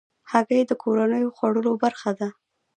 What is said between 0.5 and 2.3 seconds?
د کورنیو خوړو برخه ده.